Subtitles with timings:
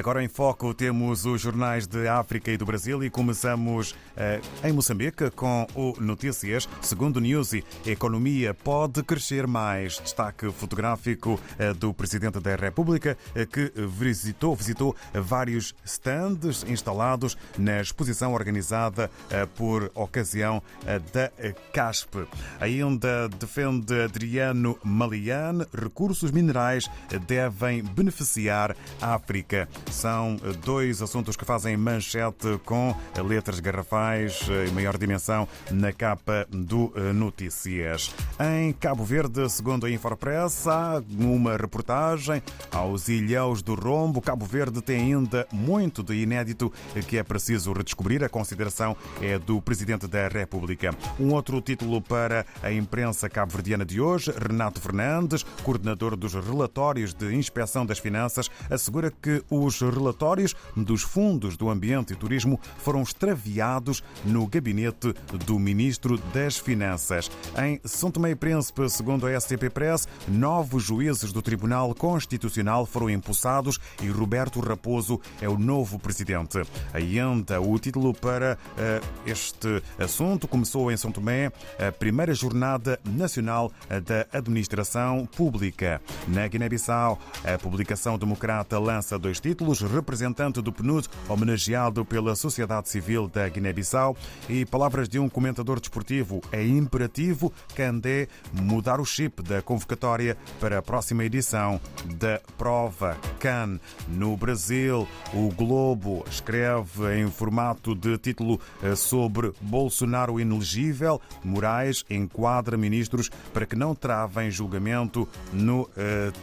[0.00, 4.72] Agora em foco temos os jornais de África e do Brasil e começamos eh, em
[4.72, 6.66] Moçambique com o Notícias.
[6.80, 10.00] Segundo Newsy, a economia pode crescer mais.
[10.00, 17.82] Destaque fotográfico eh, do Presidente da República eh, que visitou, visitou vários stands instalados na
[17.82, 21.30] exposição organizada eh, por ocasião eh, da
[21.74, 22.26] CASP.
[22.58, 26.90] Ainda defende Adriano Malian, recursos minerais
[27.26, 29.68] devem beneficiar a África.
[29.90, 32.94] São dois assuntos que fazem manchete com
[33.24, 38.14] letras garrafais e maior dimensão na capa do Notícias.
[38.38, 44.20] Em Cabo Verde, segundo a Infopress, há uma reportagem aos Ilhéus do Rombo.
[44.20, 46.72] Cabo Verde tem ainda muito de inédito
[47.06, 48.24] que é preciso redescobrir.
[48.24, 50.94] A consideração é do Presidente da República.
[51.18, 57.34] Um outro título para a imprensa cabo-verdiana de hoje, Renato Fernandes, coordenador dos relatórios de
[57.34, 64.02] inspeção das finanças, assegura que os relatórios dos fundos do ambiente e turismo foram extraviados
[64.24, 65.14] no gabinete
[65.46, 67.30] do Ministro das Finanças.
[67.58, 73.08] Em São Tomé e Príncipe, segundo a SCP Press, novos juízes do Tribunal Constitucional foram
[73.08, 76.62] impulsados e Roberto Raposo é o novo presidente.
[76.92, 83.70] Ainda o título para uh, este assunto começou em São Tomé a primeira jornada nacional
[83.88, 86.00] da administração pública.
[86.28, 93.28] Na Guiné-Bissau, a publicação democrata lança dois títulos: representante do PNUD, homenageado pela sociedade civil
[93.28, 94.16] da Guiné-Bissau,
[94.48, 100.78] e palavras de um comentador desportivo: é imperativo Candé mudar o chip da convocatória para
[100.78, 101.80] a próxima edição
[102.16, 103.78] da prova CAN.
[104.08, 111.20] No Brasil, o Globo escreve em formato de título eh, sobre Bolsonaro inelegível.
[111.44, 115.88] Moraes enquadra ministros para que não travem julgamento no uh,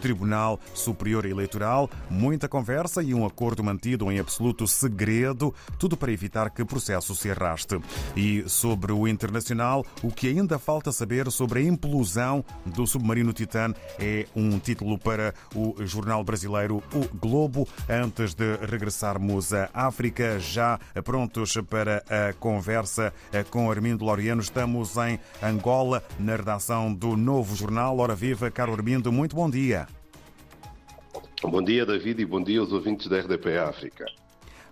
[0.00, 1.90] Tribunal Superior Eleitoral.
[2.10, 7.14] Muita conversa e um acordo mantido em absoluto segredo, tudo para evitar que o processo
[7.14, 7.80] se arraste.
[8.16, 13.72] E sobre o internacional, o que ainda falta saber sobre a implosão do submarino Titan
[13.98, 17.66] é um título para o jornal brasileiro O Globo.
[17.88, 23.12] Antes de regressarmos à África, já prontos para a conversa
[23.50, 27.98] com Armindo Laureano, estamos em Angola, na redação do Novo Jornal.
[27.98, 29.86] Hora Viva, Caro Armindo, muito bom dia.
[31.42, 34.06] Bom dia, David, e bom dia aos ouvintes da RDP África.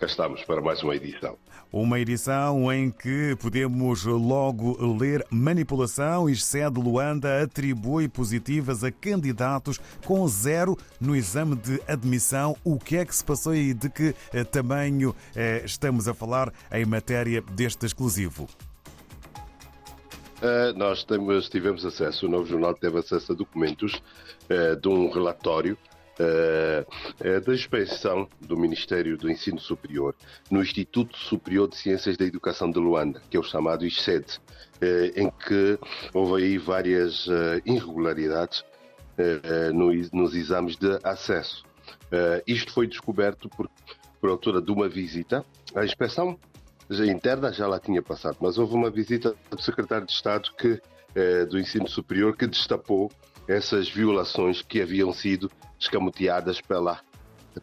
[0.00, 1.36] Cá estamos para mais uma edição.
[1.70, 9.78] Uma edição em que podemos logo ler manipulação e sede Luanda atribui positivas a candidatos
[10.06, 12.56] com zero no exame de admissão.
[12.64, 16.50] O que é que se passou e de que eh, tamanho eh, estamos a falar
[16.72, 18.48] em matéria deste exclusivo?
[20.40, 23.94] Uh, nós temos, tivemos acesso, o Novo Jornal teve acesso a documentos
[24.50, 25.76] uh, de um relatório
[27.44, 30.14] da inspeção do Ministério do Ensino Superior
[30.50, 34.40] no Instituto Superior de Ciências da Educação de Luanda, que é o chamado ISED,
[35.16, 35.78] em que
[36.12, 37.26] houve aí várias
[37.64, 38.64] irregularidades
[40.12, 41.64] nos exames de acesso.
[42.46, 43.68] isto foi descoberto por,
[44.20, 45.44] por altura de uma visita
[45.74, 46.38] à inspeção
[46.90, 50.80] interna já lá tinha passado, mas houve uma visita do secretário de Estado que,
[51.14, 53.10] eh, do Ensino Superior que destapou
[53.48, 57.00] essas violações que haviam sido escamoteadas pela,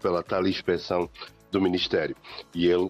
[0.01, 1.09] pela tal inspeção
[1.51, 2.15] do Ministério.
[2.53, 2.89] E ele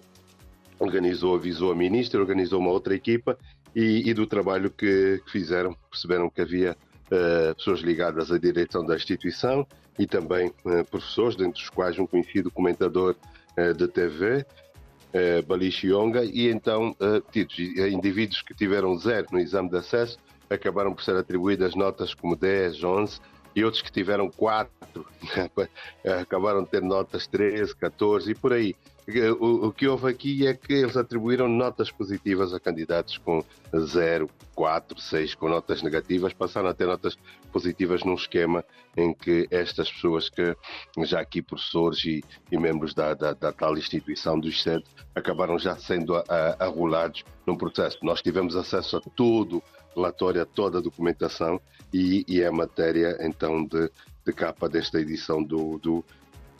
[0.78, 3.38] organizou, avisou a ministra, organizou uma outra equipa
[3.74, 6.76] e, e do trabalho que, que, fizeram, perceberam que havia
[7.10, 9.66] eh, pessoas ligadas à direção da instituição
[9.98, 13.16] e também eh, professores, dentre os quais um conhecido comentador
[13.56, 14.46] eh, de TV,
[15.12, 20.18] uh, Balixionga, e então uh, tidos, indivíduos que tiveram zero no exame de acesso
[20.52, 23.20] acabaram por ser atribuídas notas como 10, 11,
[23.54, 24.70] e outros que tiveram 4
[26.20, 28.74] acabaram de ter notas 13, 14 e por aí.
[29.40, 33.44] O, o, que houve aqui é que eles atribuíram notas positivas a candidatos com
[33.76, 37.18] 0, 4, 6, com notas negativas, passaram a ter notas
[37.50, 38.64] positivas num esquema
[38.96, 40.56] em que estas pessoas que,
[41.04, 44.84] já aqui professores e, e membros da, da, da, tal instituição do ICED,
[45.16, 46.14] acabaram já sendo
[46.60, 47.98] arrolados num processo.
[48.02, 49.60] Nós tivemos acesso a tudo,
[49.94, 51.60] relatório, a toda a documentação
[51.92, 53.90] e, e é matéria então de,
[54.24, 56.04] de capa desta edição do, do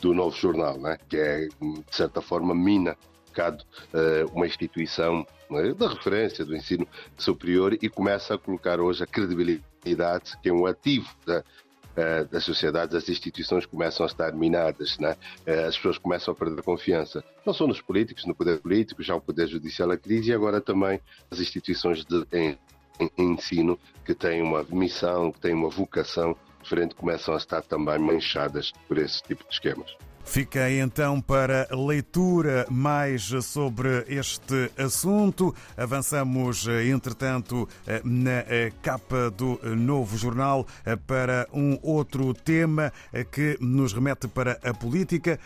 [0.00, 0.98] do novo jornal, né?
[1.08, 2.96] que é, de certa forma, mina
[3.32, 3.64] bocado
[3.94, 6.86] uh, uma instituição né, da referência do ensino
[7.16, 12.44] superior e começa a colocar hoje a credibilidade, que é um ativo da, uh, das
[12.44, 15.16] sociedades, as instituições começam a estar minadas, né?
[15.46, 19.16] Uh, as pessoas começam a perder confiança, não só nos políticos, no poder político, já
[19.16, 21.00] o poder judicial a crise e agora também
[21.30, 22.58] as instituições de em
[23.18, 28.72] ensino que têm uma missão, que têm uma vocação diferente começam a estar também manchadas
[28.86, 29.90] por esse tipo de esquemas.
[30.24, 35.52] Fica então para leitura mais sobre este assunto.
[35.76, 37.68] Avançamos, entretanto,
[38.04, 38.44] na
[38.80, 40.64] capa do novo jornal
[41.08, 42.92] para um outro tema
[43.32, 45.40] que nos remete para a política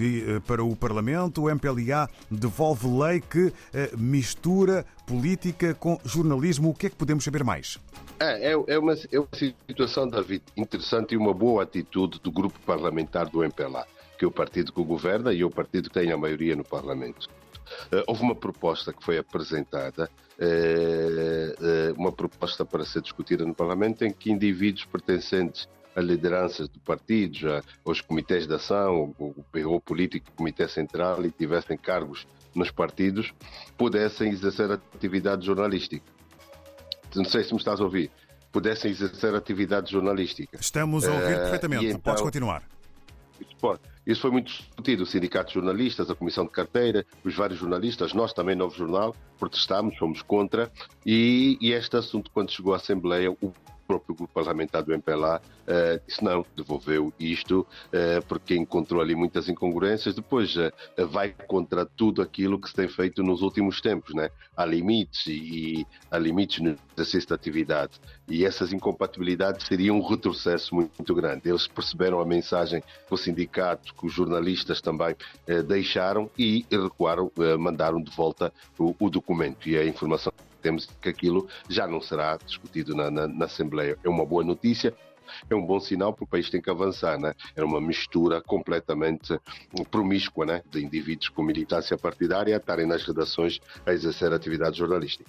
[0.00, 1.42] e para o Parlamento.
[1.42, 3.52] O MPLA devolve lei que
[3.98, 6.70] mistura política com jornalismo.
[6.70, 7.78] O que é que podemos saber mais?
[8.18, 9.28] É, é, é, uma, é uma
[9.68, 13.86] situação, David, interessante e uma boa atitude do grupo parlamentar do MPLA
[14.16, 16.64] que é o partido que governa e é o partido que tem a maioria no
[16.64, 17.28] Parlamento.
[17.92, 20.08] Uh, houve uma proposta que foi apresentada,
[20.38, 26.78] uh, uma proposta para ser discutida no Parlamento, em que indivíduos pertencentes a lideranças de
[26.78, 27.40] partidos,
[27.84, 32.26] aos comitês de ação, o, o PO político, o Comitê Central e tivessem cargos
[32.58, 33.32] nos partidos,
[33.76, 36.04] pudessem exercer atividade jornalística.
[37.14, 38.10] Não sei se me estás a ouvir.
[38.52, 40.56] Pudessem exercer atividade jornalística.
[40.58, 41.86] Estamos a ouvir perfeitamente.
[41.86, 42.62] Então, Podes continuar.
[44.06, 45.02] Isso foi muito discutido.
[45.02, 49.14] O Sindicato de Jornalistas, a Comissão de Carteira, os vários jornalistas, nós também, Novo Jornal,
[49.38, 50.70] protestámos, fomos contra.
[51.04, 53.52] E, e este assunto, quando chegou à Assembleia, o
[53.86, 59.48] próprio grupo parlamentar do MPLA uh, disse não, devolveu isto uh, porque encontrou ali muitas
[59.48, 60.14] incongruências.
[60.14, 60.72] Depois uh,
[61.08, 64.14] vai contra tudo aquilo que se tem feito nos últimos tempos.
[64.14, 64.30] Né?
[64.56, 70.74] Há limites e, há limites no exercício da atividade e essas incompatibilidades seriam um retrocesso
[70.74, 71.48] muito, muito grande.
[71.48, 75.14] Eles perceberam a mensagem que o sindicato, que os jornalistas também
[75.66, 80.32] deixaram e recuaram, mandaram de volta o, o documento e a informação
[80.66, 83.96] temos que aquilo já não será discutido na, na, na Assembleia.
[84.02, 84.92] É uma boa notícia,
[85.48, 87.20] é um bom sinal porque o país tem que avançar.
[87.20, 87.32] Né?
[87.54, 89.38] É uma mistura completamente
[89.92, 90.62] promíscua né?
[90.68, 95.24] de indivíduos com militância partidária estarem nas redações a exercer atividade jornalística.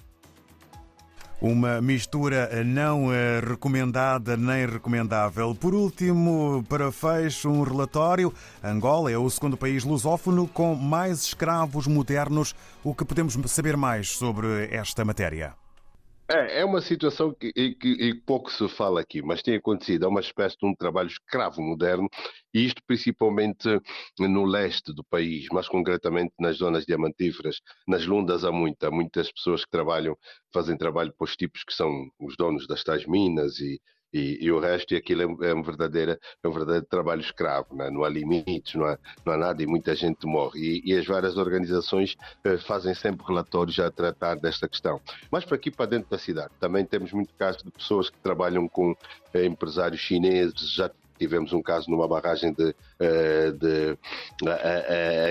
[1.40, 5.54] Uma mistura não eh, recomendada nem recomendável.
[5.54, 8.34] Por último, para fecho, um relatório.
[8.62, 12.56] Angola é o segundo país lusófono com mais escravos modernos.
[12.82, 15.67] O que podemos saber mais sobre esta matéria?
[16.30, 20.04] É, é uma situação que, que, pouco se fala aqui, mas tem acontecido.
[20.04, 22.06] É uma espécie de um trabalho escravo moderno,
[22.52, 23.66] e isto principalmente
[24.18, 27.60] no leste do país, mais concretamente nas zonas diamantíferas.
[27.86, 30.16] Nas lundas há muita, muitas pessoas que trabalham,
[30.52, 33.80] fazem trabalho para os tipos que são os donos das tais minas e,
[34.12, 37.74] e, e, o resto, e aquilo é, é, um, verdadeiro, é um verdadeiro trabalho escravo,
[37.74, 37.90] não, é?
[37.90, 40.58] não há limites, não há, não há, nada e muita gente morre.
[40.58, 45.00] E, e as várias organizações eh, fazem sempre relatórios a tratar desta questão.
[45.30, 48.68] Mas para aqui, para dentro da cidade, também temos muito casos de pessoas que trabalham
[48.68, 48.96] com
[49.34, 53.98] eh, empresários chineses, já tivemos um caso numa barragem de, eh, de,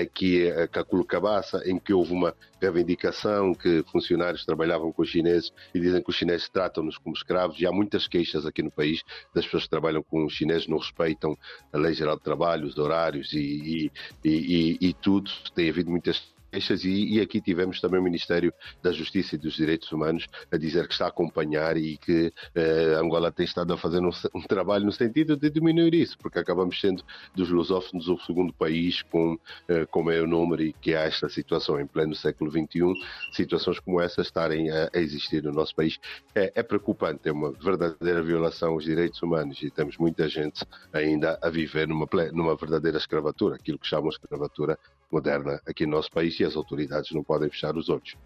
[0.00, 5.80] aqui a Caculcabaça, em que houve uma reivindicação que funcionários trabalhavam com os chineses e
[5.80, 9.02] dizem que os chineses tratam-nos como escravos e há muitas queixas aqui no país
[9.34, 11.36] das pessoas que trabalham com os chineses não respeitam
[11.72, 13.90] a lei geral de trabalho, os horários e,
[14.24, 15.30] e, e, e tudo.
[15.54, 18.52] Tem havido muitas queixas e, e, aqui tivemos também o Ministério
[18.82, 22.94] da Justiça e dos Direitos Humanos a dizer que está a acompanhar e que eh,
[22.98, 26.80] Angola tem estado a fazer um, um, trabalho no sentido de diminuir isso, porque acabamos
[26.80, 27.02] sendo
[27.34, 31.80] dos lusófonos o segundo país com, eh, com maior número e que há esta situação
[31.80, 32.92] em pleno século XXI,
[33.32, 35.98] situações como essa estarem a, a existir no nosso país.
[36.34, 41.38] É, é, preocupante, é uma verdadeira violação aos direitos humanos e temos muita gente ainda
[41.42, 44.78] a viver numa, numa verdadeira escravatura, aquilo que chamam escravatura
[45.10, 48.16] moderna aqui no nosso país e as autoridades não podem fechar os olhos.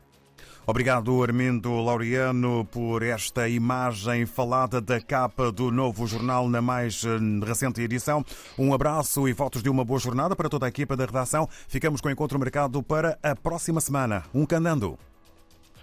[0.65, 7.19] Obrigado, Armindo Laureano, por esta imagem falada da capa do novo jornal na mais eh,
[7.45, 8.25] recente edição.
[8.57, 11.49] Um abraço e votos de uma boa jornada para toda a equipa da redação.
[11.67, 14.23] Ficamos com o encontro marcado para a próxima semana.
[14.33, 14.97] Um candando.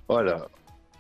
[0.08, 0.48] Olha,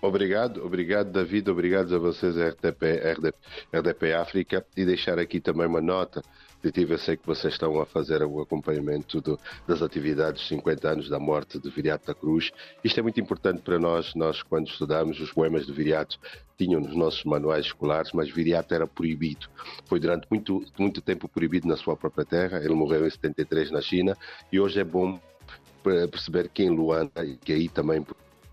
[0.01, 3.37] Obrigado, obrigado David, obrigado a vocês, RDP, RDP,
[3.73, 6.21] RDP África, e deixar aqui também uma nota
[6.61, 11.17] eu sei que vocês estão a fazer o acompanhamento do, das atividades 50 anos da
[11.17, 12.51] morte de Viriato da Cruz.
[12.83, 14.13] Isto é muito importante para nós.
[14.13, 16.19] Nós, quando estudamos, os poemas de Viriato
[16.57, 19.47] tinham nos nossos manuais escolares, mas Viriato era proibido.
[19.85, 22.59] Foi durante muito, muito tempo proibido na sua própria terra.
[22.59, 24.17] Ele morreu em 73 na China
[24.51, 25.17] e hoje é bom
[25.81, 28.05] perceber que em Luanda, e que aí também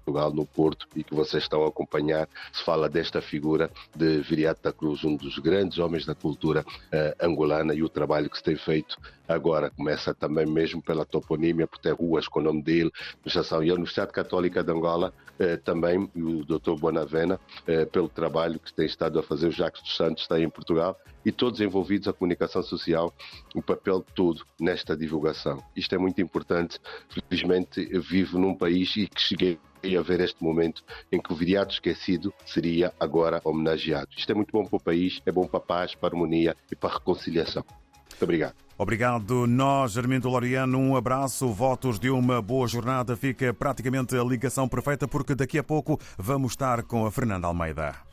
[0.06, 4.62] Portugal, no Porto, e que vocês estão a acompanhar, se fala desta figura de Viriato
[4.62, 8.44] da Cruz, um dos grandes homens da cultura uh, angolana e o trabalho que se
[8.44, 8.96] tem feito
[9.26, 9.68] agora.
[9.70, 12.92] Começa também mesmo pela toponímia, por ter ruas com o nome dele,
[13.24, 16.74] e a Universidade Católica de Angola uh, também, e o Dr.
[16.78, 20.48] Bonavena, uh, pelo trabalho que tem estado a fazer o Jacques dos Santos, está em
[20.48, 23.12] Portugal, e todos envolvidos, a comunicação social,
[23.52, 25.60] o papel de tudo nesta divulgação.
[25.74, 26.78] Isto é muito importante.
[27.08, 31.72] Felizmente, vivo num país e que cheguei e haver este momento em que o viriato
[31.72, 34.08] esquecido seria agora homenageado.
[34.16, 36.56] Isto é muito bom para o país, é bom para a paz, para a harmonia
[36.70, 37.64] e para a reconciliação.
[38.10, 38.54] Muito obrigado.
[38.78, 40.78] Obrigado, nós, Germindo Loriano.
[40.78, 43.16] Um abraço, votos de uma boa jornada.
[43.16, 48.05] Fica praticamente a ligação perfeita, porque daqui a pouco vamos estar com a Fernanda Almeida.